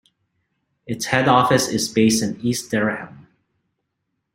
Its 0.87 1.05
head 1.05 1.27
office 1.27 1.67
is 1.67 1.87
based 1.87 2.23
in 2.23 2.41
East 2.41 2.71
Dereham. 2.71 3.27